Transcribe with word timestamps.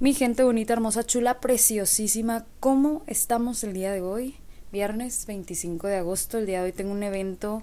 Mi 0.00 0.12
gente 0.12 0.42
bonita, 0.42 0.72
hermosa, 0.72 1.04
chula, 1.04 1.38
preciosísima, 1.38 2.44
¿cómo 2.58 3.04
estamos 3.06 3.62
el 3.62 3.74
día 3.74 3.92
de 3.92 4.00
hoy? 4.00 4.34
Viernes 4.72 5.24
25 5.24 5.86
de 5.86 5.98
agosto, 5.98 6.36
el 6.36 6.46
día 6.46 6.58
de 6.58 6.64
hoy 6.64 6.72
tengo 6.72 6.90
un 6.90 7.04
evento 7.04 7.62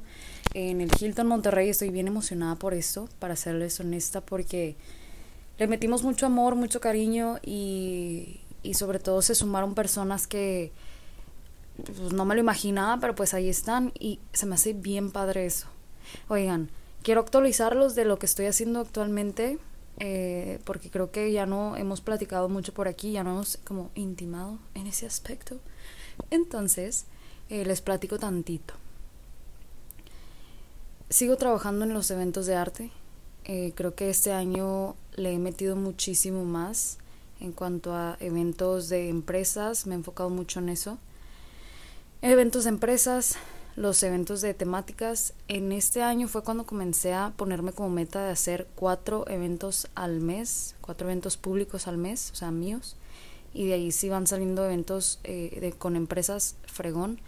en 0.53 0.79
el 0.79 0.89
Hilton 0.97 1.27
Monterrey, 1.27 1.67
estoy 1.67 1.89
bien 1.89 2.07
emocionada 2.07 2.55
por 2.55 2.73
esto, 2.73 3.09
para 3.19 3.35
serles 3.35 3.77
honesta, 3.81 4.21
porque 4.21 4.77
le 5.57 5.67
metimos 5.67 6.03
mucho 6.03 6.25
amor, 6.25 6.55
mucho 6.55 6.79
cariño 6.79 7.37
y, 7.43 8.39
y 8.63 8.75
sobre 8.75 8.99
todo 8.99 9.21
se 9.21 9.35
sumaron 9.35 9.75
personas 9.75 10.25
que 10.25 10.71
pues, 11.85 12.13
no 12.13 12.23
me 12.23 12.35
lo 12.35 12.39
imaginaba, 12.39 12.97
pero 13.01 13.13
pues 13.13 13.33
ahí 13.33 13.49
están 13.49 13.91
y 13.99 14.19
se 14.31 14.45
me 14.45 14.55
hace 14.55 14.71
bien 14.71 15.11
padre 15.11 15.45
eso. 15.45 15.67
Oigan, 16.29 16.69
quiero 17.03 17.19
actualizarlos 17.19 17.93
de 17.93 18.05
lo 18.05 18.19
que 18.19 18.25
estoy 18.25 18.45
haciendo 18.45 18.79
actualmente 18.79 19.59
eh, 19.99 20.59
porque 20.65 20.89
creo 20.89 21.11
que 21.11 21.31
ya 21.31 21.45
no 21.45 21.75
hemos 21.77 22.01
platicado 22.01 22.49
mucho 22.49 22.73
por 22.73 22.87
aquí, 22.87 23.11
ya 23.11 23.23
no 23.23 23.31
hemos 23.31 23.57
como 23.57 23.91
intimado 23.95 24.57
en 24.73 24.87
ese 24.87 25.05
aspecto. 25.05 25.59
Entonces, 26.29 27.05
eh, 27.49 27.65
les 27.65 27.81
platico 27.81 28.17
tantito. 28.17 28.73
Sigo 31.09 31.35
trabajando 31.35 31.83
en 31.85 31.93
los 31.93 32.09
eventos 32.09 32.45
de 32.45 32.55
arte. 32.55 32.91
Eh, 33.43 33.73
creo 33.75 33.95
que 33.95 34.09
este 34.09 34.31
año 34.31 34.95
le 35.15 35.33
he 35.33 35.39
metido 35.39 35.75
muchísimo 35.75 36.45
más 36.45 36.97
en 37.41 37.51
cuanto 37.51 37.93
a 37.93 38.15
eventos 38.19 38.87
de 38.87 39.09
empresas. 39.09 39.87
Me 39.87 39.95
he 39.95 39.97
enfocado 39.97 40.29
mucho 40.29 40.59
en 40.59 40.69
eso. 40.69 40.97
Eventos 42.21 42.63
de 42.63 42.69
empresas, 42.69 43.35
los 43.75 44.01
eventos 44.03 44.41
de 44.41 44.53
temáticas. 44.53 45.33
En 45.47 45.71
este 45.71 46.03
año 46.03 46.27
fue 46.27 46.43
cuando 46.43 46.65
comencé 46.65 47.13
a 47.13 47.33
ponerme 47.35 47.71
como 47.71 47.89
meta 47.89 48.23
de 48.23 48.31
hacer 48.31 48.67
cuatro 48.75 49.27
eventos 49.27 49.87
al 49.95 50.19
mes, 50.19 50.75
cuatro 50.81 51.07
eventos 51.07 51.37
públicos 51.37 51.87
al 51.87 51.97
mes, 51.97 52.31
o 52.31 52.35
sea, 52.35 52.51
míos. 52.51 52.95
Y 53.53 53.67
de 53.67 53.73
ahí 53.73 53.91
sí 53.91 54.09
van 54.09 54.27
saliendo 54.27 54.65
eventos 54.65 55.19
eh, 55.23 55.57
de, 55.59 55.71
con 55.73 55.95
empresas 55.95 56.55
fregón. 56.65 57.19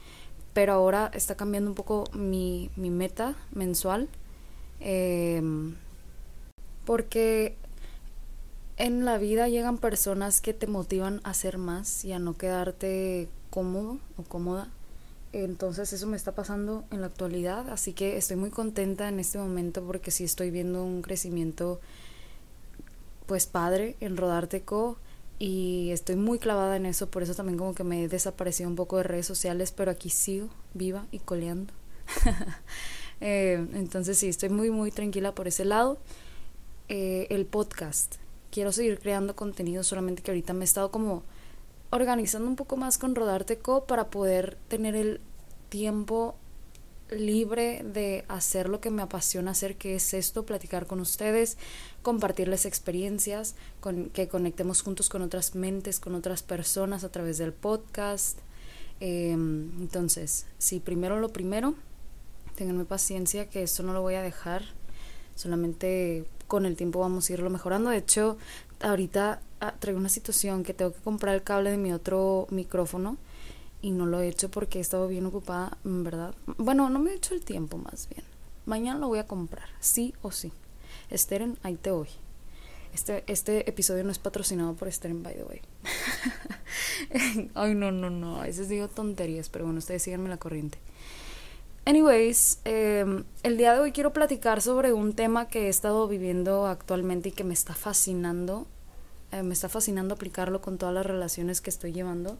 Pero 0.53 0.73
ahora 0.73 1.09
está 1.14 1.36
cambiando 1.36 1.70
un 1.70 1.76
poco 1.76 2.06
mi, 2.14 2.70
mi 2.75 2.90
meta 2.90 3.36
mensual. 3.52 4.08
Em, 4.80 5.75
porque 6.86 7.56
en 8.78 9.06
la 9.06 9.18
vida 9.18 9.48
llegan 9.48 9.78
personas 9.78 10.42
que 10.42 10.53
te 10.53 10.68
motivan 10.68 11.22
a 11.23 11.31
hacer 11.31 11.58
más 11.58 12.03
y 12.06 12.12
a 12.12 12.20
no 12.20 12.38
quedarte 12.38 13.30
cómodo 13.50 14.00
o 14.18 14.23
cómoda 14.23 14.70
entonces 15.34 15.92
eso 15.94 16.08
me 16.08 16.16
está 16.16 16.34
pasando 16.34 16.86
en 16.92 17.02
la 17.02 17.08
actualidad, 17.08 17.70
así 17.70 17.94
que 17.94 18.17
estoy 18.17 18.38
muy 18.38 18.52
contenta 18.52 19.09
en 19.09 19.20
este 19.20 19.40
momento 19.40 19.84
porque 19.84 20.12
sí 20.12 20.23
estoy 20.23 20.52
viendo 20.52 20.84
un 20.84 21.02
crecimiento 21.02 21.81
pues 23.25 23.48
padre 23.48 23.95
en 24.00 24.16
Rodarteco 24.16 24.98
y 25.40 25.90
estoy 25.92 26.16
muy 26.16 26.40
clavada 26.40 26.75
en 26.78 26.86
eso, 26.86 27.09
por 27.09 27.23
eso 27.23 27.34
también 27.34 27.58
como 27.58 27.73
que 27.73 27.84
me 27.84 28.03
he 28.03 28.08
desaparecido 28.08 28.70
un 28.70 28.75
poco 28.75 28.98
de 28.98 29.03
redes 29.03 29.25
sociales, 29.25 29.72
pero 29.72 29.92
aquí 29.92 30.09
sigo 30.09 30.50
viva 30.73 31.08
y 31.12 31.20
coleando. 31.20 31.73
Eh, 33.25 33.53
entonces 33.75 34.18
sí, 34.18 34.28
estoy 34.28 34.50
muy 34.50 34.70
muy 34.70 34.92
tranquila 34.92 35.34
por 35.34 35.47
ese 35.47 35.64
lado. 35.64 35.97
Eh, 36.90 37.28
el 37.30 37.45
podcast, 37.45 38.16
quiero 38.52 38.73
seguir 38.73 39.00
creando 39.00 39.34
contenido, 39.34 39.81
solamente 39.84 40.22
que 40.22 40.31
ahorita 40.31 40.52
me 40.52 40.62
he 40.62 40.66
estado 40.66 40.92
como 40.92 41.23
organizando 41.94 42.48
un 42.48 42.56
poco 42.56 42.76
más 42.76 42.98
con 42.98 43.14
Rodarteco 43.14 43.86
para 43.86 44.10
poder 44.10 44.58
tener 44.68 44.96
el 44.96 45.22
tiempo 45.70 46.36
libre 47.12 47.84
de 47.84 48.26
hacer 48.28 48.68
lo 48.68 48.82
que 48.82 48.90
me 48.90 49.04
apasiona 49.04 49.52
hacer, 49.52 49.76
que 49.76 49.96
es 49.96 50.14
esto, 50.16 50.44
platicar 50.44 50.88
con 50.88 51.00
ustedes, 51.00 51.58
compartirles 52.02 52.66
experiencias, 52.66 53.56
que 54.14 54.28
conectemos 54.28 54.82
juntos 54.82 55.10
con 55.10 55.22
otras 55.22 55.54
mentes, 55.54 56.00
con 56.00 56.16
otras 56.16 56.42
personas 56.42 57.04
a 57.04 57.12
través 57.12 57.38
del 57.38 57.54
podcast. 57.54 58.40
Em, 59.00 59.70
entonces, 59.80 60.48
sí, 60.58 60.80
primero 60.80 61.20
lo 61.20 61.30
primero, 61.30 61.76
tenganme 62.56 62.86
paciencia 62.86 63.50
que 63.50 63.62
esto 63.62 63.84
no 63.84 63.94
lo 63.94 64.02
voy 64.02 64.16
a 64.16 64.24
dejar, 64.24 64.64
solamente 65.36 66.26
con 66.48 66.66
el 66.66 66.76
tiempo 66.76 67.00
vamos 67.00 67.30
a 67.30 67.34
irlo 67.34 67.52
mejorando. 67.52 67.92
De 67.92 67.98
hecho, 67.98 68.38
ahorita 68.82 69.42
ah, 69.68 69.74
traigo 69.79 70.00
una 70.00 70.09
situación 70.09 70.63
que 70.63 70.74
tengo 70.74 70.94
que 70.94 71.00
comprar 71.01 71.35
el 71.35 71.44
cable 71.44 71.72
de 71.72 71.78
mi 71.78 71.94
otro 71.94 72.47
micrófono 72.50 73.18
y 73.81 73.91
no 73.91 74.06
lo 74.06 74.22
he 74.22 74.28
hecho 74.28 74.50
porque 74.50 74.79
he 74.79 74.81
estado 74.81 75.07
bien 75.07 75.25
ocupada, 75.25 75.78
¿verdad? 75.84 76.34
Bueno, 76.57 76.90
no 76.90 77.00
me 77.00 77.12
he 77.12 77.16
hecho 77.16 77.34
el 77.34 77.44
tiempo 77.44 77.78
más 77.78 78.07
bien. 78.09 78.23
Mañana 78.66 79.00
lo 79.00 79.07
voy 79.07 79.19
a 79.19 79.28
comprar, 79.28 79.68
sí 79.79 80.13
o 80.22 80.31
sí. 80.31 80.52
Esteren, 81.09 81.57
ahí 81.63 81.75
te 81.75 81.91
voy. 81.91 82.07
Este, 82.94 83.23
este 83.28 83.69
episodio 83.69 84.03
no 84.03 84.12
es 84.12 84.19
patrocinado 84.19 84.73
por 84.75 84.88
Esteren, 84.88 85.23
by 85.23 85.35
the 85.35 85.44
way. 85.44 85.62
Ay, 87.56 87.75
no, 87.75 87.91
no, 87.91 88.09
no. 88.09 88.40
A 88.40 88.44
veces 88.44 88.69
digo 88.69 88.88
tonterías, 88.88 89.50
pero 89.50 89.66
bueno, 89.66 89.79
ustedes 89.79 90.03
síganme 90.03 90.29
la 90.29 90.38
corriente. 90.38 90.78
Anyways, 91.85 92.59
em, 92.63 93.25
el 93.41 93.57
día 93.57 93.73
de 93.73 93.79
hoy 93.79 93.91
quiero 93.91 94.13
platicar 94.13 94.62
sobre 94.62 94.94
un 94.94 95.13
tema 95.13 95.50
que 95.50 95.66
he 95.66 95.69
estado 95.69 96.07
viviendo 96.07 96.68
actualmente 96.68 97.29
y 97.29 97.31
que 97.34 97.44
me 97.44 97.53
está 97.53 97.73
fascinando. 97.73 98.68
Eh, 99.34 99.42
me 99.42 99.54
está 99.54 99.68
fascinando 99.68 100.14
aplicarlo 100.14 100.62
con 100.62 100.78
todas 100.78 100.94
las 100.94 101.06
relaciones 101.06 101.60
que 101.60 101.72
estoy 101.72 101.92
llevando 101.92 102.38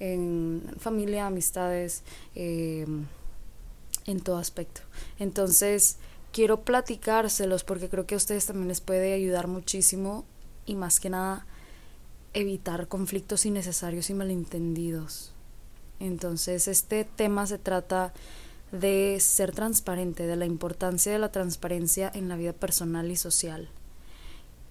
en 0.00 0.62
familia, 0.78 1.26
amistades, 1.26 2.02
em, 2.34 3.06
en 4.06 4.20
todo 4.20 4.38
aspecto. 4.38 4.80
Entonces, 5.18 5.98
quiero 6.32 6.62
platicárselos 6.62 7.64
porque 7.64 7.90
creo 7.90 8.06
que 8.06 8.14
a 8.14 8.16
ustedes 8.16 8.46
también 8.46 8.68
les 8.68 8.80
puede 8.80 9.12
ayudar 9.12 9.46
muchísimo 9.46 10.24
y 10.64 10.74
más 10.74 11.00
que 11.00 11.10
nada 11.10 11.46
evitar 12.32 12.88
conflictos 12.88 13.44
innecesarios 13.44 14.08
y 14.08 14.14
malentendidos. 14.14 15.32
Entonces, 16.00 16.66
este 16.66 17.04
tema 17.04 17.46
se 17.46 17.58
trata 17.58 18.14
de 18.72 19.18
ser 19.20 19.52
transparente, 19.52 20.26
de 20.26 20.36
la 20.36 20.46
importancia 20.46 21.12
de 21.12 21.18
la 21.18 21.30
transparencia 21.30 22.10
en 22.14 22.28
la 22.28 22.36
vida 22.36 22.54
personal 22.54 23.10
y 23.10 23.16
social. 23.16 23.68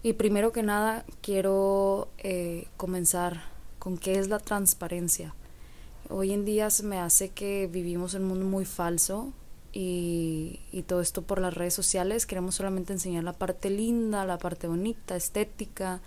Y 0.04 0.14
primero 0.14 0.52
que 0.52 0.64
nada 0.64 1.06
quiero 1.22 2.08
eh, 2.18 2.68
comenzar 2.78 3.44
con 3.78 3.98
qué 3.98 4.18
es 4.18 4.30
la 4.30 4.40
transparencia. 4.40 5.36
Hoy 6.10 6.34
en 6.34 6.44
día 6.44 6.70
se 6.70 6.84
me 6.84 7.00
hace 7.00 7.30
que 7.30 7.70
vivimos 7.72 8.16
en 8.16 8.24
un 8.24 8.30
mundo 8.30 8.46
muy 8.46 8.66
falso 8.66 9.32
y, 9.74 10.60
y 10.72 10.82
todo 10.84 11.02
esto 11.02 11.22
por 11.22 11.40
las 11.40 11.54
redes 11.54 11.76
sociales. 11.76 12.26
Queremos 12.26 12.56
solamente 12.56 12.94
enseñar 12.94 13.24
la 13.24 13.34
parte 13.34 13.70
linda, 13.70 14.26
la 14.26 14.40
parte 14.40 14.68
bonita, 14.68 15.16
estética, 15.16 16.02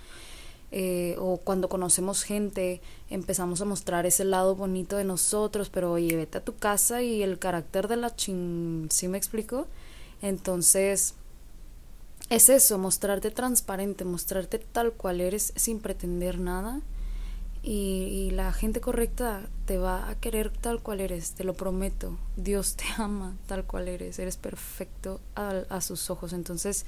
eh, 0.77 1.15
o 1.21 1.37
cuando 1.37 1.69
conocemos 1.69 2.25
gente 2.25 2.81
empezamos 3.09 3.61
a 3.61 3.65
mostrar 3.65 4.07
ese 4.07 4.25
lado 4.25 4.57
bonito 4.57 4.97
de 4.97 5.05
nosotros, 5.05 5.71
pero 5.71 5.93
oye, 5.93 6.17
vete 6.17 6.39
a 6.39 6.45
tu 6.45 6.57
casa 6.57 7.01
y 7.01 7.23
el 7.23 7.39
carácter 7.39 7.87
de 7.87 7.97
la 7.97 8.17
chin, 8.17 8.89
¿sí 8.91 9.07
me 9.07 9.17
explico? 9.17 9.69
Entonces, 10.21 11.15
es 12.31 12.49
eso, 12.49 12.79
mostrarte 12.79 13.31
transparente, 13.31 14.05
mostrarte 14.05 14.59
tal 14.59 14.93
cual 14.93 15.21
eres 15.21 15.53
sin 15.57 15.81
pretender 15.81 16.39
nada. 16.39 16.81
Y, 17.67 18.31
la 18.33 18.53
gente 18.53 18.83
correcta 18.83 19.49
te 19.65 19.79
va 19.79 20.11
a 20.11 20.17
querer 20.17 20.51
tal 20.51 20.83
cual 20.83 21.01
eres, 21.01 21.33
te 21.33 21.45
lo 21.45 21.55
prometo. 21.55 22.19
Dios 22.37 22.77
te 22.77 22.85
ama 22.99 23.37
tal 23.47 23.65
cual 23.65 23.89
eres, 23.89 24.19
eres 24.19 24.37
perfecto 24.37 25.21
a, 25.35 25.63
a 25.71 25.81
sus 25.81 26.11
ojos. 26.11 26.35
Entonces, 26.35 26.85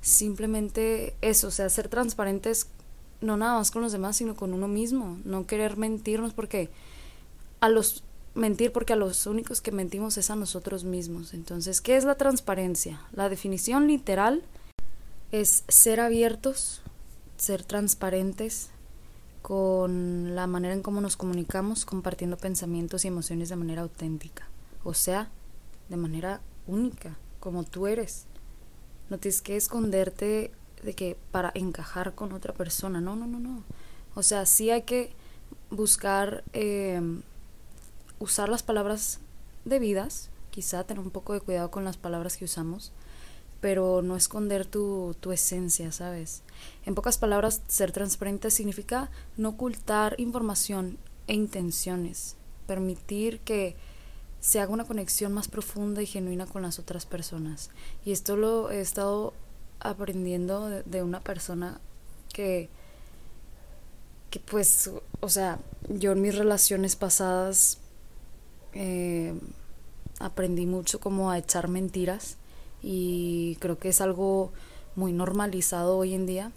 simplemente 0.00 1.14
eso, 1.20 1.48
o 1.48 1.50
sea, 1.52 1.68
ser 1.68 1.88
transparentes 1.88 2.66
no 3.20 3.36
nada 3.36 3.58
más 3.58 3.70
con 3.70 3.82
los 3.82 3.92
demás, 3.92 4.16
sino 4.16 4.34
con 4.34 4.52
uno 4.54 4.66
mismo. 4.66 5.18
No 5.24 5.46
querer 5.46 5.76
mentirnos 5.76 6.34
porque 6.34 6.70
a 7.60 7.68
los 7.68 8.02
mentir 8.34 8.72
porque 8.72 8.92
a 8.92 8.96
los 8.96 9.26
únicos 9.26 9.60
que 9.60 9.72
mentimos 9.72 10.16
es 10.16 10.30
a 10.30 10.36
nosotros 10.36 10.84
mismos. 10.84 11.34
Entonces, 11.34 11.80
¿qué 11.80 11.96
es 11.96 12.04
la 12.04 12.14
transparencia? 12.16 13.00
La 13.12 13.28
definición 13.28 13.86
literal 13.86 14.42
es 15.32 15.64
ser 15.68 16.00
abiertos, 16.00 16.82
ser 17.36 17.64
transparentes 17.64 18.70
con 19.42 20.34
la 20.34 20.46
manera 20.46 20.74
en 20.74 20.82
cómo 20.82 21.00
nos 21.00 21.16
comunicamos, 21.16 21.84
compartiendo 21.84 22.36
pensamientos 22.36 23.04
y 23.04 23.08
emociones 23.08 23.48
de 23.48 23.56
manera 23.56 23.82
auténtica, 23.82 24.48
o 24.84 24.94
sea, 24.94 25.30
de 25.88 25.96
manera 25.96 26.40
única, 26.66 27.16
como 27.40 27.64
tú 27.64 27.86
eres. 27.86 28.26
No 29.10 29.18
tienes 29.18 29.40
que 29.40 29.56
esconderte 29.56 30.50
de 30.82 30.94
que 30.94 31.16
para 31.30 31.50
encajar 31.54 32.14
con 32.14 32.32
otra 32.32 32.52
persona. 32.52 33.00
No, 33.00 33.16
no, 33.16 33.26
no, 33.26 33.38
no. 33.40 33.62
O 34.14 34.22
sea, 34.22 34.46
sí 34.46 34.70
hay 34.70 34.82
que 34.82 35.12
buscar 35.70 36.44
eh, 36.52 37.00
usar 38.18 38.48
las 38.48 38.62
palabras 38.62 39.20
debidas, 39.64 40.30
quizá 40.50 40.84
tener 40.84 41.02
un 41.02 41.10
poco 41.10 41.32
de 41.32 41.40
cuidado 41.40 41.70
con 41.70 41.84
las 41.84 41.96
palabras 41.96 42.36
que 42.36 42.44
usamos, 42.44 42.92
pero 43.60 44.02
no 44.02 44.16
esconder 44.16 44.66
tu, 44.66 45.16
tu 45.20 45.32
esencia, 45.32 45.90
¿sabes? 45.92 46.42
En 46.84 46.94
pocas 46.94 47.18
palabras, 47.18 47.62
ser 47.66 47.92
transparente 47.92 48.50
significa 48.50 49.10
no 49.36 49.50
ocultar 49.50 50.14
información 50.18 50.98
e 51.26 51.34
intenciones, 51.34 52.36
permitir 52.66 53.40
que 53.40 53.76
se 54.40 54.60
haga 54.60 54.72
una 54.72 54.84
conexión 54.84 55.32
más 55.32 55.48
profunda 55.48 56.02
y 56.02 56.06
genuina 56.06 56.46
con 56.46 56.62
las 56.62 56.78
otras 56.78 57.06
personas. 57.06 57.70
Y 58.04 58.12
esto 58.12 58.36
lo 58.36 58.70
he 58.70 58.80
estado 58.80 59.34
aprendiendo 59.80 60.68
de, 60.68 61.02
una 61.02 61.20
persona 61.20 61.80
que 62.32 62.68
que 64.30 64.40
pues, 64.40 64.90
o 65.20 65.28
sea, 65.30 65.58
yo 65.88 66.12
en 66.12 66.20
mis 66.20 66.36
relaciones 66.36 66.96
pasadas 66.96 67.78
eh, 68.74 69.32
aprendí 70.18 70.66
mucho 70.66 71.00
como 71.00 71.30
a 71.30 71.38
echar 71.38 71.68
mentiras 71.68 72.37
y 72.82 73.56
creo 73.60 73.78
que 73.78 73.88
es 73.88 74.00
algo 74.00 74.52
muy 74.96 75.12
normalizado 75.12 75.96
hoy 75.96 76.14
en 76.14 76.26
día 76.26 76.52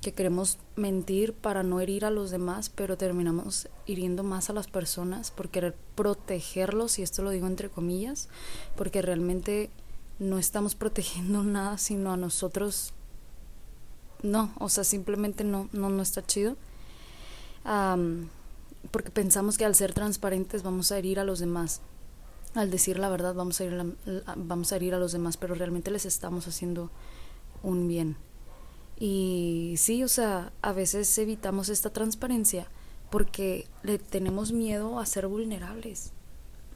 que 0.00 0.12
queremos 0.12 0.58
mentir 0.76 1.32
para 1.32 1.62
no 1.62 1.80
herir 1.80 2.04
a 2.04 2.10
los 2.10 2.30
demás, 2.30 2.68
pero 2.68 2.96
terminamos 2.96 3.68
hiriendo 3.86 4.22
más 4.22 4.50
a 4.50 4.52
las 4.52 4.68
personas 4.68 5.30
por 5.30 5.48
querer 5.48 5.74
protegerlos, 5.94 6.98
y 6.98 7.02
esto 7.02 7.22
lo 7.22 7.30
digo 7.30 7.46
entre 7.46 7.70
comillas, 7.70 8.28
porque 8.76 9.02
realmente 9.02 9.70
no 10.18 10.38
estamos 10.38 10.74
protegiendo 10.76 11.42
nada 11.42 11.76
sino 11.78 12.12
a 12.12 12.16
nosotros. 12.16 12.92
No, 14.22 14.52
o 14.58 14.68
sea, 14.68 14.84
simplemente 14.84 15.44
no, 15.44 15.68
no, 15.72 15.90
no 15.90 16.02
está 16.02 16.24
chido. 16.24 16.56
porque 18.90 19.10
pensamos 19.10 19.58
que 19.58 19.64
al 19.64 19.74
ser 19.74 19.92
transparentes 19.92 20.62
vamos 20.62 20.92
a 20.92 20.98
herir 20.98 21.18
a 21.18 21.24
los 21.24 21.38
demás. 21.40 21.80
Al 22.56 22.70
decir 22.70 22.98
la 22.98 23.10
verdad 23.10 23.34
vamos 23.34 23.60
a, 23.60 23.64
ir 23.64 23.94
vamos 24.34 24.72
a 24.72 24.76
herir 24.76 24.94
a 24.94 24.98
los 24.98 25.12
demás, 25.12 25.36
pero 25.36 25.54
realmente 25.54 25.90
les 25.90 26.06
estamos 26.06 26.48
haciendo 26.48 26.90
un 27.62 27.86
bien. 27.86 28.16
Y 28.98 29.74
sí, 29.76 30.02
o 30.02 30.08
sea, 30.08 30.52
a 30.62 30.72
veces 30.72 31.18
evitamos 31.18 31.68
esta 31.68 31.90
transparencia 31.90 32.66
porque 33.10 33.68
le 33.82 33.98
tenemos 33.98 34.52
miedo 34.52 34.98
a 34.98 35.04
ser 35.04 35.26
vulnerables, 35.26 36.12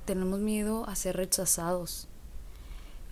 tenemos 0.04 0.40
miedo 0.40 0.86
a 0.86 0.94
ser 0.96 1.16
rechazados 1.16 2.08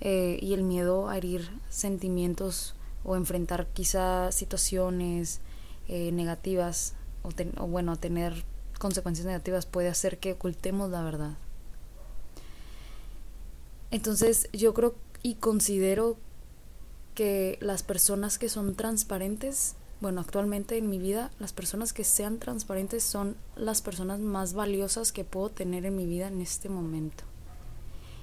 eh, 0.03 0.39
y 0.43 0.53
el 0.53 0.63
miedo 0.63 1.09
a 1.09 1.17
herir 1.17 1.49
sentimientos 1.71 2.75
o 3.03 3.17
enfrentar 3.17 3.67
quizá 3.69 4.31
situaciones 4.31 5.41
eh, 5.89 6.13
negativas 6.13 6.93
o, 7.23 7.31
o 7.63 7.67
bueno, 7.67 7.97
tener 7.97 8.45
consecuencias 8.79 9.27
negativas 9.27 9.65
puede 9.65 9.89
hacer 9.89 10.19
que 10.19 10.33
ocultemos 10.33 10.91
la 10.91 11.03
verdad. 11.03 11.39
Entonces 13.91 14.49
yo 14.53 14.75
creo 14.75 14.95
y 15.23 15.35
considero 15.35 16.17
que 17.15 17.59
las 17.61 17.83
personas 17.83 18.39
que 18.39 18.49
son 18.49 18.75
transparentes, 18.75 19.75
bueno, 20.01 20.21
actualmente 20.21 20.79
en 20.79 20.89
mi 20.89 20.99
vida, 20.99 21.33
las 21.41 21.53
personas 21.53 21.93
que 21.93 22.05
sean 22.05 22.39
transparentes 22.39 23.03
son 23.03 23.37
las 23.57 23.83
personas 23.83 24.21
más 24.21 24.55
valiosas 24.55 25.11
que 25.11 25.25
puedo 25.25 25.49
tener 25.49 25.85
en 25.85 25.97
mi 25.97 26.07
vida 26.07 26.29
en 26.29 26.41
este 26.41 26.69
momento. 26.69 27.25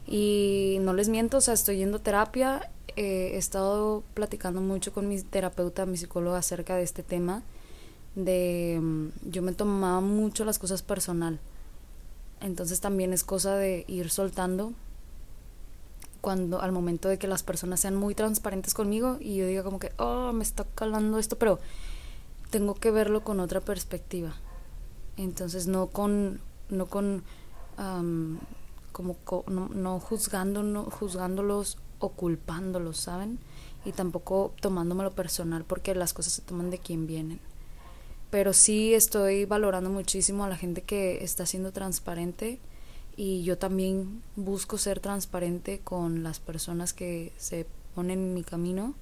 Y 0.07 0.77
no 0.81 0.93
les 0.93 1.09
miento, 1.09 1.37
o 1.37 1.41
sea, 1.41 1.53
estoy 1.53 1.77
yendo 1.77 1.97
a 1.97 2.03
terapia, 2.03 2.71
eh, 2.95 3.31
he 3.33 3.37
estado 3.37 4.03
platicando 4.13 4.61
mucho 4.61 4.93
con 4.93 5.09
mi 5.09 5.21
terapeuta, 5.21 5.85
mi 5.85 5.97
psicóloga 5.97 6.37
acerca 6.37 6.75
de 6.77 6.83
este 6.83 7.03
tema, 7.03 7.43
de 8.15 8.79
mm, 8.81 9.07
yo 9.29 9.41
me 9.41 9.51
tomaba 9.51 9.99
mucho 9.99 10.45
las 10.45 10.59
cosas 10.59 10.83
personal. 10.83 11.39
Entonces 12.39 12.79
también 12.79 13.11
es 13.11 13.23
cosa 13.23 13.55
de 13.57 13.83
ir 13.87 14.09
soltando 14.09 14.73
cuando 16.25 16.59
al 16.59 16.71
momento 16.71 17.07
de 17.07 17.19
que 17.19 17.27
las 17.27 17.43
personas 17.43 17.81
sean 17.81 17.95
muy 17.95 18.15
transparentes 18.15 18.73
conmigo 18.73 19.17
y 19.19 19.35
yo 19.35 19.45
diga 19.45 19.61
como 19.61 19.77
que, 19.77 19.91
oh, 19.97 20.33
me 20.33 20.43
está 20.43 20.63
calando 20.63 21.19
esto, 21.19 21.37
pero 21.37 21.59
tengo 22.49 22.73
que 22.73 22.89
verlo 22.89 23.23
con 23.23 23.39
otra 23.39 23.61
perspectiva. 23.61 24.33
Entonces 25.17 25.67
no 25.67 25.85
con, 25.85 26.41
no 26.69 26.87
con, 26.87 27.23
como 28.91 29.17
no, 29.45 29.69
no, 29.69 29.99
juzgando, 29.99 30.63
no 30.63 30.85
juzgándolos 30.85 31.77
o 31.99 32.09
culpándolos, 32.09 32.97
¿saben? 32.97 33.37
Y 33.85 33.91
tampoco 33.91 34.51
tomándomelo 34.59 35.11
personal 35.11 35.63
porque 35.63 35.93
las 35.93 36.13
cosas 36.13 36.33
se 36.33 36.41
toman 36.41 36.71
de 36.71 36.79
quien 36.79 37.05
vienen. 37.05 37.39
Pero 38.31 38.53
sí 38.53 38.95
estoy 38.95 39.45
valorando 39.45 39.91
muchísimo 39.91 40.43
a 40.43 40.49
la 40.49 40.57
gente 40.57 40.81
que 40.81 41.23
está 41.23 41.45
siendo 41.45 41.71
transparente 41.71 42.59
y 43.15 43.43
yo 43.43 43.57
también 43.57 44.21
busco 44.35 44.77
ser 44.77 44.99
transparente 44.99 45.79
con 45.79 46.23
las 46.23 46.39
personas 46.39 46.93
que 46.93 47.31
se 47.37 47.65
ponen 47.93 48.19
en 48.19 48.33
mi 48.33 48.43
camino 48.43 48.93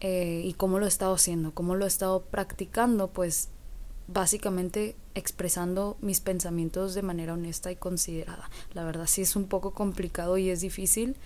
eh, 0.00 0.42
y 0.44 0.52
cómo 0.54 0.78
lo 0.78 0.86
he 0.86 0.88
estado 0.88 1.14
haciendo, 1.14 1.52
cómo 1.52 1.74
lo 1.74 1.84
he 1.84 1.88
estado 1.88 2.22
practicando, 2.22 3.08
pues 3.08 3.48
básicamente 4.06 4.96
expresando 5.14 5.96
mis 6.00 6.20
pensamientos 6.20 6.94
de 6.94 7.02
manera 7.02 7.34
honesta 7.34 7.72
y 7.72 7.76
considerada. 7.76 8.48
La 8.72 8.84
verdad 8.84 9.06
sí 9.06 9.22
es 9.22 9.34
un 9.34 9.46
poco 9.46 9.72
complicado 9.72 10.38
y 10.38 10.50
es 10.50 10.60
difícil 10.60 11.16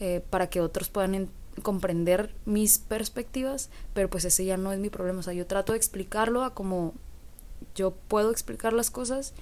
eh, 0.00 0.22
para 0.30 0.48
que 0.48 0.60
otros 0.60 0.88
puedan 0.88 1.28
comprender 1.62 2.34
mis 2.46 2.78
perspectivas, 2.78 3.70
pero 3.92 4.08
pues 4.08 4.24
ese 4.24 4.44
ya 4.44 4.56
no 4.56 4.72
es 4.72 4.80
mi 4.80 4.88
problema. 4.88 5.20
O 5.20 5.22
sea, 5.22 5.34
yo 5.34 5.46
trato 5.46 5.72
de 5.72 5.78
explicarlo 5.78 6.42
a 6.42 6.54
como 6.54 6.94
yo 7.74 7.92
puedo 7.92 8.30
explicar 8.30 8.72
las 8.72 8.90
cosas 8.90 9.34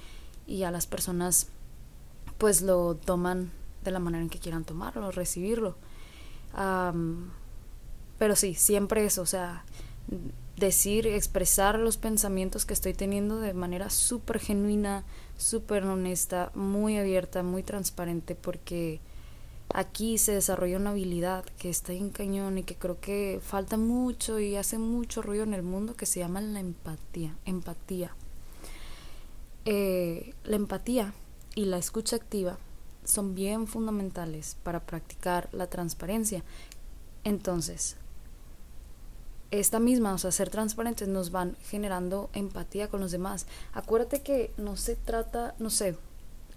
y 0.53 0.65
a 0.65 0.71
las 0.71 0.87
personas 0.87 1.47
pues 2.37 2.61
lo 2.61 2.95
toman 2.95 3.51
de 3.85 3.91
la 3.91 4.01
manera 4.01 4.23
en 4.23 4.29
que 4.29 4.39
quieran 4.39 4.65
tomarlo, 4.65 5.11
recibirlo. 5.11 5.77
pero 8.19 8.37
sí, 8.37 8.55
siempre 8.55 9.07
eso, 9.07 9.23
o 9.23 9.27
sea, 9.27 9.65
decir, 10.59 11.07
expresar 11.07 11.79
los 11.79 11.97
pensamientos 11.97 12.67
que 12.67 12.75
estoy 12.75 12.93
teniendo 12.93 13.41
de 13.41 13.55
manera 13.55 13.89
súper 13.89 14.39
genuina, 14.41 15.05
súper 15.39 15.85
honesta, 15.85 16.53
muy 16.55 16.99
abierta, 16.99 17.43
muy 17.43 17.63
transparente, 17.63 18.35
porque 18.35 19.01
aquí 19.73 20.19
se 20.19 20.33
desarrolla 20.33 20.77
una 20.77 20.91
habilidad 20.91 21.47
que 21.59 21.71
está 21.71 21.95
en 21.95 22.11
cañón 22.11 22.59
y 22.59 22.63
que 22.63 22.75
creo 22.75 23.01
que 23.01 23.41
falta 23.43 23.79
mucho 23.79 24.39
y 24.39 24.57
hace 24.57 24.77
mucho 24.77 25.23
ruido 25.23 25.45
en 25.45 25.55
el 25.55 25.63
mundo 25.63 25.97
que 25.97 26.05
se 26.05 26.21
llama 26.21 26.43
la 26.43 26.61
empatía. 26.61 27.35
Empatía. 27.47 28.15
Eh, 29.65 30.35
la 30.45 30.57
empatía 30.57 31.15
y 31.55 31.67
la 31.67 31.79
escucha 31.79 32.17
activa 32.17 32.59
son 33.05 33.35
bien 33.35 33.67
fundamentales 33.67 34.57
para 34.63 34.81
practicar 34.81 35.49
la 35.53 35.69
transparencia. 35.69 36.43
Entonces, 37.25 37.97
esta 39.51 39.79
misma, 39.79 40.15
o 40.15 40.19
sea, 40.19 40.33
ser 40.33 40.51
transparentes 40.51 41.09
nos 41.09 41.31
van 41.31 41.57
generando 41.63 42.31
empatía 42.33 42.89
con 42.89 43.01
los 43.01 43.13
demás. 43.13 43.47
Acuérdate 43.73 44.23
que 44.23 44.51
no 44.57 44.77
se 44.77 44.97
trata, 44.97 45.55
no 45.59 45.71
sé, 45.71 45.97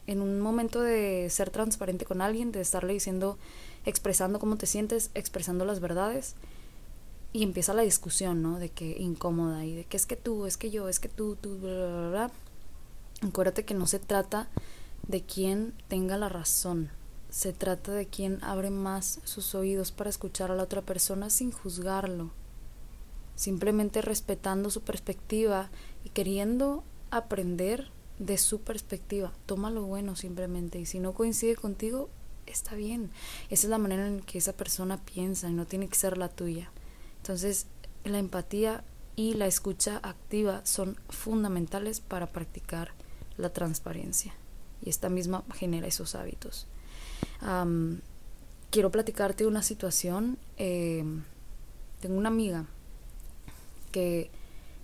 en 0.08 0.22
un 0.22 0.40
momento 0.40 0.82
de 0.82 1.30
ser 1.30 1.50
transparente 1.50 2.06
con 2.06 2.22
alguien, 2.22 2.52
de 2.52 2.62
estarle 2.62 2.94
diciendo, 2.94 3.38
expresando 3.86 4.40
cómo 4.40 4.56
te 4.56 4.66
sientes, 4.66 5.12
expresando 5.14 5.66
las 5.66 5.80
verdades, 5.80 6.36
y 7.34 7.44
empieza 7.44 7.74
la 7.74 7.82
discusión, 7.82 8.42
¿no? 8.42 8.60
De 8.60 8.70
que 8.70 8.96
incómoda 8.98 9.66
y 9.66 9.76
de 9.76 9.84
que 9.84 9.98
es 9.98 10.06
que 10.06 10.16
tú, 10.16 10.46
es 10.46 10.56
que 10.56 10.72
yo, 10.72 10.88
es 10.88 11.02
que 11.02 11.10
tú, 11.10 11.36
tú, 11.36 11.58
bla, 11.58 11.74
bla, 11.74 12.10
bla. 12.10 12.32
Acuérdate 13.22 13.66
que 13.66 13.74
no 13.74 13.88
se 13.88 14.00
trata 14.00 14.50
de 15.08 15.24
quien 15.24 15.74
tenga 15.88 16.18
la 16.18 16.30
razón, 16.30 16.90
se 17.30 17.54
trata 17.54 17.92
de 17.92 18.08
quien 18.08 18.44
abre 18.44 18.70
más 18.70 19.20
sus 19.24 19.56
oídos 19.56 19.92
para 19.92 20.10
escuchar 20.10 20.52
a 20.52 20.56
la 20.56 20.64
otra 20.64 20.82
persona 20.82 21.30
sin 21.30 21.52
juzgarlo, 21.52 22.32
simplemente 23.36 24.02
respetando 24.02 24.70
su 24.70 24.82
perspectiva 24.82 25.70
y 26.04 26.10
queriendo 26.10 26.84
aprender 27.12 27.90
de 28.20 28.38
su 28.38 28.62
perspectiva. 28.62 29.34
Toma 29.46 29.70
lo 29.70 29.84
bueno 29.84 30.16
simplemente 30.16 30.80
y 30.80 30.86
si 30.86 31.00
no 31.00 31.14
coincide 31.14 31.56
contigo, 31.56 32.10
está 32.46 32.76
bien. 32.76 33.12
Esa 33.50 33.68
es 33.68 33.70
la 33.70 33.78
manera 33.78 34.08
en 34.08 34.22
que 34.22 34.38
esa 34.38 34.54
persona 34.54 35.04
piensa 35.04 35.50
y 35.50 35.54
no 35.54 35.66
tiene 35.66 35.88
que 35.88 35.96
ser 35.96 36.18
la 36.18 36.30
tuya. 36.30 36.72
Entonces, 37.18 37.68
la 38.04 38.20
empatía 38.20 38.84
y 39.16 39.34
la 39.34 39.48
escucha 39.48 40.00
activa 40.04 40.66
son 40.66 40.98
fundamentales 41.10 42.00
para 42.00 42.28
practicar 42.28 42.92
la 43.38 43.50
transparencia 43.50 44.34
y 44.82 44.90
esta 44.90 45.10
misma 45.10 45.44
genera 45.56 45.88
esos 45.88 46.16
hábitos. 46.16 46.68
quiero 48.72 48.92
platicarte 48.92 49.46
una 49.46 49.64
situación. 49.64 50.38
Em, 50.58 51.24
tengo 52.02 52.18
una 52.18 52.30
amiga 52.30 52.66
que 53.92 54.30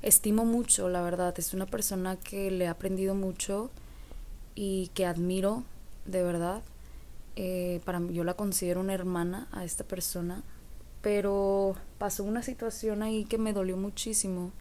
estimo 0.01 0.45
mucho, 0.45 0.89
la 0.89 1.01
verdad. 1.01 1.33
Es 1.37 1.53
una 1.53 1.65
persona 1.65 2.15
que 2.15 2.51
le 2.51 2.65
he 2.65 2.67
aprendido 2.67 3.15
mucho 3.15 3.69
y 4.55 4.89
que 4.93 5.05
admiro, 5.05 5.63
de 6.05 6.23
verdad. 6.23 6.61
Eh, 7.35 7.81
para 7.85 7.99
yo 7.99 8.23
la 8.23 8.33
considero 8.33 8.79
una 8.81 8.93
hermana 8.93 9.47
a 9.51 9.65
esta 9.65 9.83
persona. 9.83 10.43
Pero 11.01 11.75
pasó 11.97 12.23
una 12.23 12.43
situación 12.43 13.03
ahí 13.03 13.25
que 13.25 13.37
me 13.37 13.53
dolió 13.53 13.75
muchísimo 13.75 14.51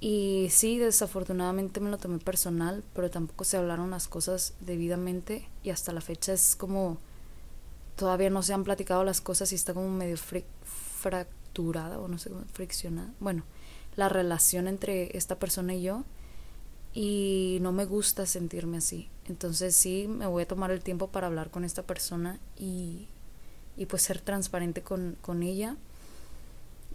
y 0.00 0.48
sí, 0.50 0.78
desafortunadamente 0.78 1.80
me 1.80 1.90
lo 1.90 1.98
tomé 1.98 2.18
personal, 2.18 2.84
pero 2.94 3.10
tampoco 3.10 3.44
se 3.44 3.56
hablaron 3.56 3.90
las 3.90 4.08
cosas 4.08 4.54
debidamente 4.60 5.48
y 5.62 5.70
hasta 5.70 5.92
la 5.92 6.00
fecha 6.00 6.34
es 6.34 6.54
como 6.54 6.98
todavía 7.96 8.28
no 8.28 8.42
se 8.42 8.52
han 8.52 8.64
platicado 8.64 9.04
las 9.04 9.22
cosas 9.22 9.52
y 9.52 9.54
está 9.54 9.72
como 9.72 9.88
medio 9.88 10.18
fracturada 10.98 11.98
o 11.98 12.08
no 12.08 12.18
sé 12.18 12.30
friccionada. 12.52 13.10
Bueno, 13.20 13.44
la 13.96 14.10
relación 14.10 14.68
entre 14.68 15.16
esta 15.16 15.38
persona 15.38 15.74
y 15.74 15.82
yo 15.82 16.04
y 16.92 17.58
no 17.62 17.72
me 17.72 17.86
gusta 17.86 18.26
sentirme 18.26 18.76
así. 18.78 19.08
Entonces 19.28 19.74
sí, 19.74 20.08
me 20.08 20.26
voy 20.26 20.42
a 20.42 20.48
tomar 20.48 20.70
el 20.70 20.82
tiempo 20.82 21.08
para 21.08 21.26
hablar 21.26 21.50
con 21.50 21.64
esta 21.64 21.82
persona 21.82 22.38
y, 22.58 23.08
y 23.78 23.86
pues 23.86 24.02
ser 24.02 24.20
transparente 24.20 24.82
con, 24.82 25.16
con 25.22 25.42
ella. 25.42 25.76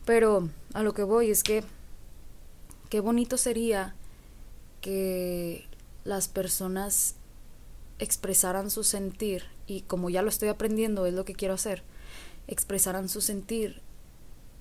Pero 0.06 0.50
a 0.74 0.84
lo 0.84 0.94
que 0.94 1.04
voy 1.04 1.32
es 1.32 1.42
que 1.42 1.64
qué 2.92 3.00
bonito 3.00 3.38
sería 3.38 3.96
que 4.82 5.66
las 6.04 6.28
personas 6.28 7.16
expresaran 8.00 8.70
su 8.70 8.84
sentir 8.84 9.46
y 9.66 9.82
como 9.82 10.10
ya 10.10 10.22
lo 10.22 10.28
estoy 10.28 10.50
aprendiendo 10.50 11.06
es 11.06 11.14
lo 11.14 11.24
que 11.24 11.34
quiero 11.34 11.54
hacer, 11.54 11.84
expresaran 12.48 13.08
su 13.08 13.22
sentir. 13.22 13.82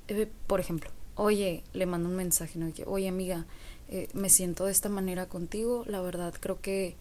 Eh, 0.07 0.31
por 0.47 0.61
ejemplo, 0.61 0.91
oye, 1.17 1.65
le 1.73 1.87
mando 1.87 2.09
un 2.09 2.15
mensaje, 2.15 2.57
¿no? 2.57 2.73
oye 2.87 3.09
amiga, 3.09 3.47
eh, 3.89 4.09
me 4.15 4.31
siento 4.31 4.67
de 4.67 4.73
esta 4.73 4.89
manera 4.89 5.29
contigo, 5.29 5.83
la 5.89 6.01
verdad 6.01 6.33
creo 6.39 6.61
que 6.61 6.95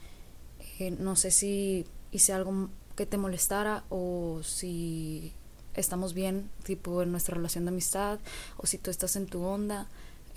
eh, 0.80 0.90
no 0.90 1.16
sé 1.16 1.30
si 1.30 1.86
hice 2.12 2.34
algo 2.34 2.70
que 2.96 3.06
te 3.06 3.20
molestara 3.20 3.84
o 3.90 4.42
si 4.42 5.32
estamos 5.76 6.16
bien, 6.16 6.50
tipo 6.64 7.04
en 7.04 7.12
nuestra 7.12 7.36
relación 7.36 7.66
de 7.66 7.70
amistad, 7.70 8.18
o 8.58 8.66
si 8.66 8.80
tú 8.80 8.90
estás 8.90 9.16
en 9.16 9.28
tu 9.28 9.44
onda, 9.44 9.88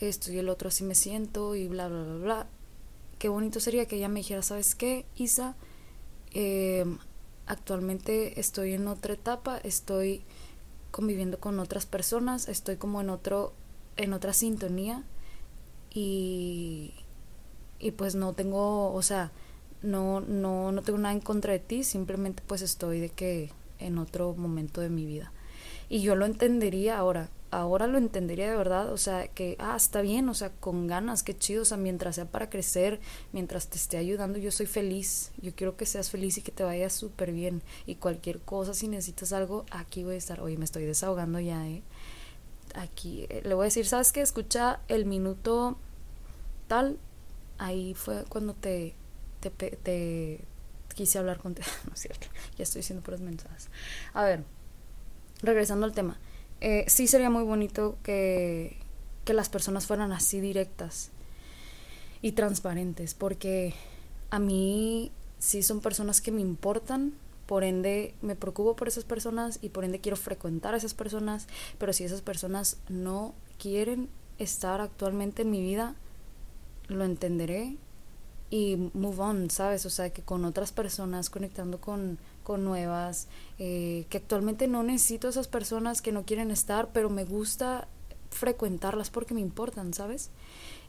esto 0.08 0.32
y 0.32 0.38
el 0.38 0.48
otro 0.48 0.68
así 0.68 0.84
me 0.84 0.94
siento 0.94 1.54
y 1.54 1.68
bla, 1.68 1.88
bla, 1.88 2.02
bla, 2.02 2.14
bla. 2.16 2.46
Qué 3.18 3.28
bonito 3.28 3.60
sería 3.60 3.86
que 3.86 3.96
ella 3.96 4.08
me 4.08 4.20
dijera, 4.20 4.42
¿sabes 4.42 4.74
qué, 4.74 5.06
Isa? 5.16 5.54
Eh, 6.32 6.84
actualmente 7.46 8.40
estoy 8.40 8.72
en 8.72 8.88
otra 8.88 9.14
etapa, 9.14 9.58
estoy 9.58 10.22
conviviendo 10.90 11.38
con 11.38 11.58
otras 11.58 11.86
personas, 11.86 12.48
estoy 12.48 12.76
como 12.76 13.00
en 13.00 13.10
otro, 13.10 13.52
en 13.96 14.12
otra 14.12 14.32
sintonía 14.32 15.04
y, 15.92 16.94
y 17.78 17.92
pues 17.92 18.14
no 18.14 18.32
tengo, 18.32 18.92
o 18.92 19.02
sea, 19.02 19.32
no, 19.82 20.20
no, 20.20 20.72
no 20.72 20.82
tengo 20.82 20.98
nada 20.98 21.14
en 21.14 21.20
contra 21.20 21.52
de 21.52 21.58
ti, 21.58 21.84
simplemente 21.84 22.42
pues 22.46 22.62
estoy 22.62 23.00
de 23.00 23.08
que 23.08 23.50
en 23.78 23.98
otro 23.98 24.34
momento 24.34 24.80
de 24.80 24.90
mi 24.90 25.06
vida. 25.06 25.32
Y 25.88 26.00
yo 26.00 26.14
lo 26.14 26.24
entendería 26.24 26.98
ahora, 26.98 27.28
ahora 27.52 27.86
lo 27.86 27.98
entendería 27.98 28.50
de 28.50 28.56
verdad, 28.56 28.90
o 28.92 28.96
sea, 28.96 29.28
que, 29.28 29.56
ah, 29.58 29.76
está 29.76 30.00
bien, 30.00 30.28
o 30.30 30.34
sea, 30.34 30.50
con 30.50 30.86
ganas, 30.86 31.22
qué 31.22 31.36
chido, 31.36 31.62
o 31.62 31.64
sea, 31.66 31.76
mientras 31.76 32.14
sea 32.14 32.24
para 32.24 32.48
crecer, 32.48 32.98
mientras 33.32 33.68
te 33.68 33.76
esté 33.76 33.98
ayudando, 33.98 34.38
yo 34.38 34.50
soy 34.50 34.64
feliz, 34.64 35.32
yo 35.36 35.54
quiero 35.54 35.76
que 35.76 35.84
seas 35.84 36.10
feliz 36.10 36.38
y 36.38 36.42
que 36.42 36.50
te 36.50 36.64
vaya 36.64 36.88
súper 36.88 37.30
bien. 37.30 37.62
Y 37.84 37.96
cualquier 37.96 38.40
cosa, 38.40 38.72
si 38.72 38.88
necesitas 38.88 39.34
algo, 39.34 39.66
aquí 39.70 40.02
voy 40.02 40.14
a 40.14 40.18
estar. 40.18 40.40
Oye, 40.40 40.56
me 40.56 40.64
estoy 40.64 40.86
desahogando 40.86 41.40
ya, 41.40 41.68
¿eh? 41.68 41.82
Aquí, 42.74 43.26
eh, 43.28 43.42
le 43.44 43.52
voy 43.52 43.64
a 43.64 43.66
decir, 43.66 43.86
¿sabes 43.86 44.12
qué? 44.12 44.22
Escucha 44.22 44.80
el 44.88 45.04
minuto 45.04 45.76
tal, 46.68 46.98
ahí 47.58 47.92
fue 47.92 48.24
cuando 48.30 48.54
te, 48.54 48.94
te, 49.40 50.40
quise 50.94 51.18
hablar 51.18 51.38
contigo, 51.38 51.68
no 51.86 51.92
es 51.92 52.00
cierto, 52.00 52.28
ya 52.56 52.62
estoy 52.62 52.80
diciendo 52.80 53.04
puras 53.04 53.20
mensajes. 53.20 53.68
A 54.14 54.24
ver, 54.24 54.42
regresando 55.42 55.84
al 55.84 55.92
tema, 55.92 56.18
eh, 56.62 56.84
sí 56.86 57.08
sería 57.08 57.28
muy 57.28 57.42
bonito 57.42 57.98
que, 58.04 58.76
que 59.24 59.34
las 59.34 59.48
personas 59.48 59.86
fueran 59.86 60.12
así 60.12 60.40
directas 60.40 61.10
y 62.22 62.32
transparentes, 62.32 63.14
porque 63.14 63.74
a 64.30 64.38
mí 64.38 65.10
sí 65.40 65.64
son 65.64 65.80
personas 65.80 66.20
que 66.20 66.30
me 66.30 66.40
importan, 66.40 67.14
por 67.46 67.64
ende 67.64 68.14
me 68.22 68.36
preocupo 68.36 68.76
por 68.76 68.86
esas 68.86 69.02
personas 69.02 69.58
y 69.60 69.70
por 69.70 69.84
ende 69.84 70.00
quiero 70.00 70.16
frecuentar 70.16 70.74
a 70.74 70.76
esas 70.76 70.94
personas, 70.94 71.48
pero 71.78 71.92
si 71.92 72.04
esas 72.04 72.22
personas 72.22 72.76
no 72.88 73.34
quieren 73.58 74.08
estar 74.38 74.80
actualmente 74.80 75.42
en 75.42 75.50
mi 75.50 75.60
vida, 75.60 75.96
lo 76.86 77.04
entenderé 77.04 77.76
y 78.50 78.90
move 78.94 79.18
on, 79.20 79.50
¿sabes? 79.50 79.84
O 79.84 79.90
sea, 79.90 80.10
que 80.10 80.22
con 80.22 80.44
otras 80.44 80.70
personas, 80.70 81.28
conectando 81.28 81.80
con, 81.80 82.18
con 82.42 82.64
nuevas, 82.64 83.28
eh, 83.58 84.06
que 84.10 84.18
actualmente 84.18 84.68
no 84.68 84.82
necesito 84.82 85.28
esas 85.28 85.48
personas 85.48 86.02
que 86.02 86.12
no 86.12 86.24
quieren 86.24 86.50
estar, 86.50 86.92
pero 86.92 87.10
me 87.10 87.24
gusta 87.24 87.88
frecuentarlas 88.30 89.10
porque 89.10 89.34
me 89.34 89.40
importan, 89.40 89.94
¿sabes? 89.94 90.30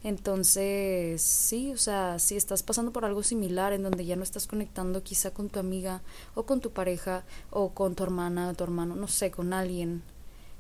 Entonces, 0.04 1.22
sí, 1.22 1.72
o 1.72 1.78
sea, 1.78 2.20
si 2.20 2.36
estás 2.36 2.64
pasando 2.64 2.92
por 2.92 3.06
algo 3.06 3.24
similar 3.24 3.72
en 3.74 3.84
donde 3.84 4.06
ya 4.06 4.16
no 4.16 4.24
estás 4.24 4.48
conectando 4.48 5.04
quizá 5.04 5.32
con 5.32 5.50
tu 5.50 5.60
amiga 5.60 6.02
o 6.36 6.44
con 6.46 6.60
tu 6.60 6.72
pareja 6.72 7.24
o 7.52 7.70
con 7.70 7.96
tu 7.96 8.04
hermana 8.04 8.50
o 8.50 8.54
tu 8.54 8.64
hermano, 8.64 8.96
no 8.96 9.08
sé, 9.08 9.32
con 9.32 9.54
alguien, 9.54 10.04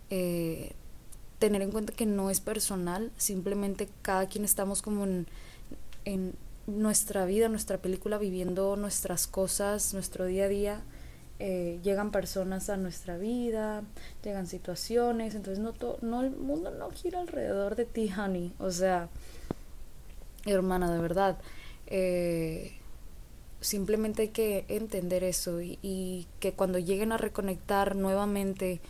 eh, 0.09 0.73
tener 1.39 1.61
en 1.61 1.71
cuenta 1.71 1.93
que 1.93 2.05
no 2.05 2.29
es 2.29 2.39
personal, 2.39 3.11
simplemente 3.17 3.89
cada 4.01 4.27
quien 4.27 4.45
estamos 4.45 4.81
como 4.81 5.03
en, 5.03 5.27
en 6.05 6.35
nuestra 6.67 7.25
vida, 7.25 7.49
nuestra 7.49 7.77
película, 7.77 8.17
viviendo 8.17 8.75
nuestras 8.75 9.27
cosas, 9.27 9.93
nuestro 9.93 10.25
día 10.25 10.45
a 10.45 10.47
día. 10.47 10.81
Eh, 11.39 11.79
llegan 11.83 12.11
personas 12.11 12.69
a 12.69 12.77
nuestra 12.77 13.17
vida, 13.17 13.83
llegan 14.23 14.47
situaciones, 14.47 15.35
entonces 15.35 15.59
no, 15.59 15.73
no 16.01 16.21
el 16.21 16.31
mundo 16.31 16.71
no 16.71 16.89
gira 16.91 17.19
alrededor 17.19 17.75
de 17.75 17.85
ti, 17.85 18.11
honey. 18.17 18.53
O 18.59 18.71
sea, 18.71 19.09
hermana, 20.45 20.93
de 20.93 21.01
verdad. 21.01 21.37
Eh, 21.87 22.73
simplemente 23.59 24.23
hay 24.23 24.29
que 24.29 24.65
entender 24.67 25.23
eso 25.23 25.61
y, 25.61 25.79
y 25.81 26.27
que 26.39 26.53
cuando 26.53 26.79
lleguen 26.79 27.11
a 27.11 27.17
reconectar 27.17 27.95
nuevamente 27.95 28.81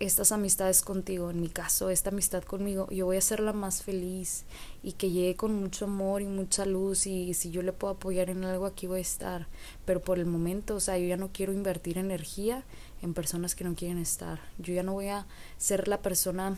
estas 0.00 0.32
amistades 0.32 0.80
contigo, 0.80 1.30
en 1.30 1.42
mi 1.42 1.50
caso, 1.50 1.90
esta 1.90 2.08
amistad 2.08 2.42
conmigo, 2.42 2.88
yo 2.90 3.04
voy 3.04 3.16
a 3.16 3.18
hacerla 3.18 3.52
más 3.52 3.82
feliz 3.82 4.44
y 4.82 4.92
que 4.92 5.10
llegue 5.10 5.36
con 5.36 5.54
mucho 5.54 5.84
amor 5.84 6.22
y 6.22 6.26
mucha 6.26 6.64
luz 6.64 7.06
y 7.06 7.34
si 7.34 7.50
yo 7.50 7.60
le 7.60 7.74
puedo 7.74 7.92
apoyar 7.92 8.30
en 8.30 8.42
algo 8.44 8.64
aquí 8.64 8.86
voy 8.86 9.00
a 9.00 9.02
estar. 9.02 9.46
Pero 9.84 10.00
por 10.00 10.18
el 10.18 10.24
momento, 10.24 10.76
o 10.76 10.80
sea, 10.80 10.96
yo 10.96 11.06
ya 11.06 11.18
no 11.18 11.28
quiero 11.32 11.52
invertir 11.52 11.98
energía 11.98 12.64
en 13.02 13.12
personas 13.12 13.54
que 13.54 13.64
no 13.64 13.74
quieren 13.74 13.98
estar. 13.98 14.40
Yo 14.58 14.72
ya 14.72 14.82
no 14.82 14.94
voy 14.94 15.08
a 15.08 15.26
ser 15.58 15.86
la 15.86 16.00
persona... 16.00 16.56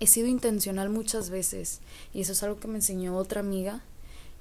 He 0.00 0.08
sido 0.08 0.26
intencional 0.26 0.90
muchas 0.90 1.30
veces 1.30 1.80
y 2.12 2.22
eso 2.22 2.32
es 2.32 2.42
algo 2.42 2.58
que 2.58 2.66
me 2.66 2.74
enseñó 2.74 3.16
otra 3.16 3.38
amiga 3.38 3.84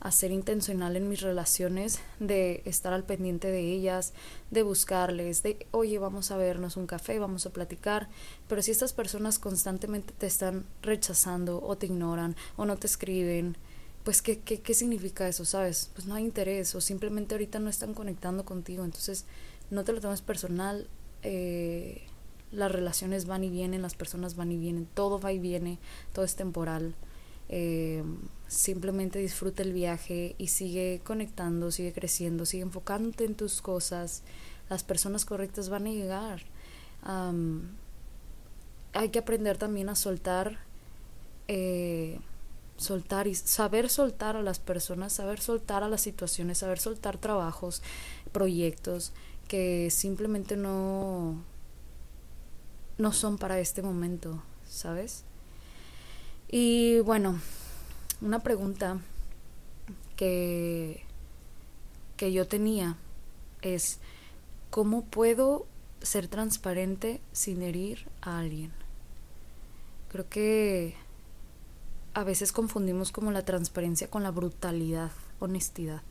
a 0.01 0.11
ser 0.11 0.31
intencional 0.31 0.95
en 0.95 1.07
mis 1.07 1.21
relaciones, 1.21 1.99
de 2.19 2.63
estar 2.65 2.91
al 2.91 3.03
pendiente 3.03 3.49
de 3.51 3.61
ellas, 3.71 4.13
de 4.49 4.63
buscarles, 4.63 5.43
de, 5.43 5.67
oye, 5.69 5.99
vamos 5.99 6.31
a 6.31 6.37
vernos 6.37 6.75
un 6.75 6.87
café, 6.87 7.19
vamos 7.19 7.45
a 7.45 7.53
platicar, 7.53 8.09
pero 8.47 8.63
si 8.63 8.71
estas 8.71 8.93
personas 8.93 9.37
constantemente 9.37 10.13
te 10.17 10.25
están 10.25 10.65
rechazando 10.81 11.61
o 11.63 11.77
te 11.77 11.85
ignoran 11.85 12.35
o 12.57 12.65
no 12.65 12.77
te 12.77 12.87
escriben, 12.87 13.55
pues 14.03 14.23
¿qué, 14.23 14.39
qué, 14.39 14.59
qué 14.59 14.73
significa 14.73 15.27
eso, 15.27 15.45
sabes? 15.45 15.91
Pues 15.93 16.07
no 16.07 16.15
hay 16.15 16.23
interés 16.23 16.73
o 16.73 16.81
simplemente 16.81 17.35
ahorita 17.35 17.59
no 17.59 17.69
están 17.69 17.93
conectando 17.93 18.43
contigo, 18.43 18.83
entonces 18.83 19.25
no 19.69 19.83
te 19.83 19.93
lo 19.93 20.01
tomes 20.01 20.23
personal, 20.23 20.87
eh, 21.21 22.01
las 22.51 22.71
relaciones 22.71 23.25
van 23.25 23.43
y 23.43 23.51
vienen, 23.51 23.83
las 23.83 23.93
personas 23.93 24.35
van 24.35 24.51
y 24.51 24.57
vienen, 24.57 24.87
todo 24.95 25.19
va 25.19 25.31
y 25.31 25.37
viene, 25.37 25.77
todo 26.11 26.25
es 26.25 26.35
temporal. 26.35 26.95
Eh, 27.53 28.01
simplemente 28.47 29.19
disfruta 29.19 29.61
el 29.61 29.73
viaje 29.73 30.35
y 30.37 30.47
sigue 30.47 31.01
conectando, 31.03 31.69
sigue 31.69 31.91
creciendo, 31.91 32.45
sigue 32.45 32.63
enfocándote 32.63 33.25
en 33.25 33.35
tus 33.35 33.61
cosas. 33.61 34.23
Las 34.69 34.83
personas 34.83 35.25
correctas 35.25 35.69
van 35.69 35.85
a 35.85 35.91
llegar. 35.91 36.43
hay 38.93 39.09
que 39.09 39.19
aprender 39.19 39.57
también 39.57 39.89
a 39.89 39.95
soltar, 39.95 40.59
eh, 41.47 42.19
soltar 42.77 43.27
y 43.27 43.35
saber 43.35 43.89
soltar 43.89 44.35
a 44.35 44.41
las 44.41 44.59
personas, 44.59 45.13
saber 45.13 45.39
soltar 45.41 45.83
a 45.83 45.89
las 45.89 46.01
situaciones, 46.01 46.59
saber 46.59 46.79
soltar 46.79 47.17
trabajos, 47.17 47.81
proyectos 48.31 49.13
que 49.47 49.89
simplemente 49.91 50.55
no, 50.55 51.43
no 52.97 53.11
son 53.11 53.37
para 53.37 53.59
este 53.59 53.81
momento, 53.81 54.41
¿sabes? 54.69 55.25
Y 56.51 56.99
bueno, 56.99 57.39
una 58.19 58.39
pregunta 58.39 58.99
que, 60.17 61.05
que 62.17 62.33
yo 62.33 62.45
tenía 62.45 62.97
es, 63.61 63.99
¿cómo 64.69 65.05
puedo 65.05 65.65
ser 66.01 66.27
transparente 66.27 67.21
sin 67.31 67.61
herir 67.61 68.05
a 68.21 68.39
alguien? 68.39 68.73
Creo 70.11 70.27
que 70.27 70.95
a 72.13 72.25
veces 72.25 72.51
confundimos 72.51 73.13
como 73.13 73.31
la 73.31 73.45
transparencia 73.45 74.09
con 74.09 74.23
la 74.23 74.31
brutalidad, 74.31 75.11
honestidad. 75.39 76.01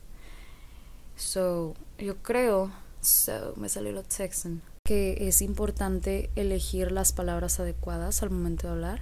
So, 1.15 1.75
yo 1.99 2.17
creo, 2.17 2.71
so, 3.01 3.53
me 3.57 3.69
salió 3.69 3.91
lo 3.91 4.01
Texan, 4.01 4.63
que 4.83 5.27
es 5.27 5.43
importante 5.43 6.31
elegir 6.35 6.91
las 6.91 7.13
palabras 7.13 7.59
adecuadas 7.59 8.23
al 8.23 8.31
momento 8.31 8.65
de 8.65 8.73
hablar 8.73 9.01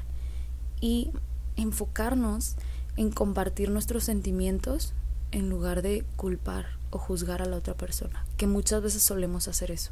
y 0.81 1.11
enfocarnos 1.61 2.55
en 2.97 3.11
compartir 3.11 3.69
nuestros 3.69 4.03
sentimientos 4.03 4.93
en 5.31 5.49
lugar 5.49 5.81
de 5.81 6.05
culpar 6.15 6.65
o 6.89 6.97
juzgar 6.97 7.41
a 7.41 7.45
la 7.45 7.57
otra 7.57 7.75
persona, 7.75 8.25
que 8.37 8.47
muchas 8.47 8.81
veces 8.81 9.03
solemos 9.03 9.47
hacer 9.47 9.71
eso. 9.71 9.91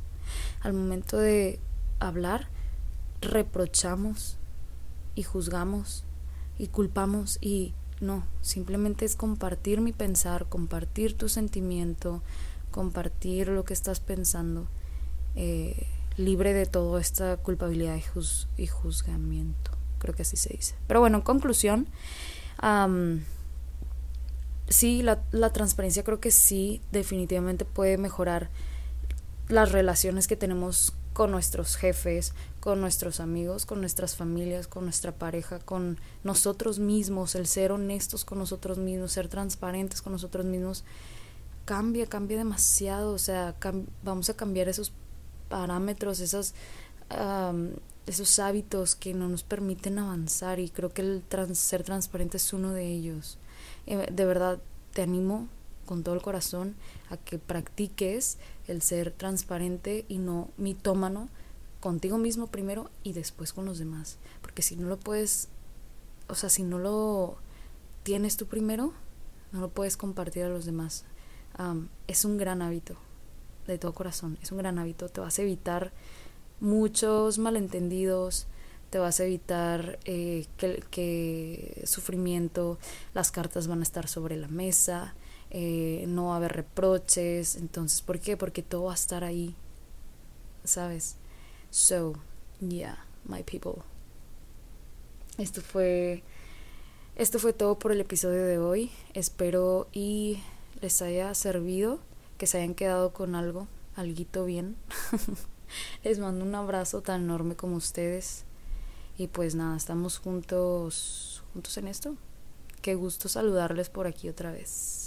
Al 0.61 0.73
momento 0.73 1.17
de 1.17 1.59
hablar, 1.99 2.47
reprochamos 3.21 4.37
y 5.15 5.23
juzgamos 5.23 6.03
y 6.57 6.67
culpamos 6.67 7.37
y 7.41 7.73
no, 8.01 8.23
simplemente 8.41 9.05
es 9.05 9.15
compartir 9.15 9.81
mi 9.81 9.91
pensar, 9.91 10.47
compartir 10.47 11.15
tu 11.15 11.29
sentimiento, 11.29 12.21
compartir 12.71 13.47
lo 13.49 13.63
que 13.63 13.73
estás 13.73 13.99
pensando, 13.99 14.67
eh, 15.35 15.87
libre 16.17 16.53
de 16.53 16.65
toda 16.65 16.99
esta 16.99 17.37
culpabilidad 17.37 17.95
y, 17.95 18.61
y 18.61 18.67
juzgamiento 18.67 19.76
creo 19.99 20.15
que 20.15 20.23
así 20.23 20.37
se 20.37 20.49
dice. 20.49 20.75
Pero 20.87 20.99
bueno, 20.99 21.17
en 21.17 21.23
conclusión, 21.23 21.87
sí, 24.67 25.01
la, 25.01 25.23
la 25.31 25.51
transparencia 25.51 26.03
creo 26.03 26.19
que 26.19 26.31
sí, 26.31 26.81
definitivamente 26.91 27.65
puede 27.65 27.97
mejorar 27.97 28.49
las 29.49 29.71
relaciones 29.71 30.27
que 30.27 30.35
tenemos 30.35 30.93
con 31.13 31.31
nuestros 31.31 31.77
jefes, 31.77 32.33
con 32.59 32.79
nuestros 32.79 33.19
amigos, 33.19 33.65
con 33.65 33.79
nuestras 33.79 34.15
familias, 34.15 34.67
con 34.67 34.83
nuestra 34.83 35.13
pareja, 35.13 35.57
con 35.57 35.97
nosotros 36.23 36.77
mismos, 36.77 37.33
el 37.33 37.47
ser 37.47 37.71
honestos 37.71 38.23
con 38.23 38.37
nosotros 38.37 38.77
mismos, 38.77 39.13
ser 39.13 39.27
transparentes 39.27 40.03
con 40.03 40.13
nosotros 40.13 40.45
mismos, 40.45 40.83
cambia, 41.65 42.05
cambia 42.05 42.37
demasiado, 42.37 43.13
o 43.13 43.17
sea, 43.17 43.55
vamos 44.03 44.29
a 44.29 44.35
cambiar 44.35 44.69
esos 44.69 44.91
parámetros, 45.49 46.19
esos, 46.19 46.53
esos 48.07 48.39
hábitos 48.39 48.95
que 48.95 49.13
no 49.13 49.27
nos 49.27 49.43
permiten 49.43 49.99
avanzar 49.99 50.59
y 50.59 50.69
creo 50.69 50.89
que 50.89 51.01
el 51.01 51.23
ser 51.55 51.83
transparente 51.83 52.37
es 52.37 52.53
uno 52.53 52.71
de 52.71 52.87
ellos. 52.87 53.37
Eh, 53.85 54.07
de 54.11 54.25
verdad, 54.25 54.59
te 54.93 55.01
animo 55.01 55.47
con 55.85 56.03
todo 56.03 56.15
el 56.15 56.21
corazón 56.21 56.75
a 57.09 57.17
que 57.17 57.37
practiques 57.37 58.37
el 58.67 58.81
ser 58.81 59.11
transparente 59.11 60.05
y 60.07 60.17
no 60.19 60.49
mitómano 60.57 61.29
contigo 61.79 62.17
mismo 62.17 62.47
primero 62.47 62.89
y 63.03 63.13
después 63.13 63.53
con 63.53 63.65
los 63.65 63.77
demás. 63.77 64.17
Porque 64.41 64.61
si 64.61 64.77
no 64.77 64.87
lo 64.87 64.97
puedes, 64.97 65.49
o 66.27 66.35
sea, 66.35 66.49
si 66.49 66.63
no 66.63 66.79
lo 66.79 67.37
tienes 68.03 68.37
tú 68.37 68.45
primero, 68.47 68.93
no 69.51 69.59
lo 69.59 69.69
puedes 69.69 69.97
compartir 69.97 70.43
a 70.43 70.49
los 70.49 70.65
demás. 70.65 71.05
es 72.07 72.25
un 72.25 72.37
gran 72.37 72.61
hábito, 72.61 72.95
de 73.67 73.77
todo 73.77 73.93
corazón, 73.93 74.37
es 74.41 74.51
un 74.51 74.59
gran 74.59 74.79
hábito. 74.79 75.09
Te 75.09 75.19
vas 75.19 75.39
a 75.39 75.41
evitar 75.41 75.91
muchos 76.59 77.37
malentendidos, 77.37 78.47
te 78.89 78.99
vas 78.99 79.19
a 79.19 79.25
evitar 79.25 79.99
eh, 80.05 80.45
que, 80.57 81.83
sufrimiento, 81.85 82.77
las 83.13 83.31
cartas 83.31 83.67
van 83.67 83.79
a 83.79 83.83
estar 83.83 84.07
sobre 84.07 84.37
la 84.37 84.47
mesa, 84.47 85.13
eh, 85.49 86.05
no 86.07 86.27
va 86.27 86.33
a 86.33 86.37
haber 86.37 86.53
reproches. 86.53 87.55
Entonces, 87.55 88.01
¿por 88.01 88.19
qué? 88.19 88.37
Porque 88.37 88.63
todo 88.63 88.85
va 88.85 88.91
a 88.93 88.95
estar 88.95 89.23
ahí, 89.23 89.55
¿sabes? 90.63 91.17
So, 91.69 92.13
yeah, 92.59 93.05
my 93.25 93.43
people. 93.43 93.83
Esto 95.37 95.61
fue, 95.61 96.23
esto 97.15 97.39
fue 97.39 97.53
todo 97.53 97.77
por 97.77 97.91
el 97.91 98.01
episodio 98.01 98.45
de 98.45 98.57
hoy. 98.57 98.91
Espero 99.13 99.87
y 99.91 100.41
les 100.81 101.01
haya 101.01 101.33
servido, 101.35 101.99
que 102.37 102.47
se 102.47 102.59
hayan 102.59 102.73
quedado 102.73 103.11
con 103.11 103.35
algo, 103.35 103.67
alguito 103.95 104.45
bien. 104.45 104.77
les 106.03 106.19
mando 106.19 106.43
un 106.45 106.55
abrazo 106.55 107.01
tan 107.01 107.23
enorme 107.23 107.55
como 107.55 107.75
ustedes. 107.75 108.45
Y 109.17 109.27
pues 109.27 109.55
nada, 109.55 109.75
estamos 109.77 110.19
juntos, 110.19 111.43
juntos 111.53 111.77
en 111.77 111.87
esto. 111.87 112.15
Qué 112.81 112.95
gusto 112.95 113.29
saludarles 113.29 113.89
por 113.89 114.07
aquí 114.07 114.29
otra 114.29 114.51
vez. 114.51 115.06